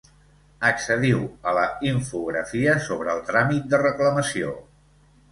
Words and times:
Accediu 0.67 1.19
a 1.49 1.51
la 1.57 1.65
infografia 1.89 2.73
sobre 2.85 3.11
el 3.17 3.21
tràmit 3.27 3.69
de 3.75 3.81
reclamació. 3.83 4.55